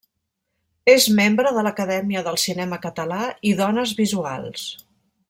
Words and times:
És 0.93 1.05
membre 1.19 1.51
de 1.57 1.65
l'Acadèmia 1.67 2.25
del 2.29 2.39
Cinema 2.45 2.81
Català 2.89 3.21
i 3.51 3.55
Dones 3.63 3.97
Visuals. 4.01 4.69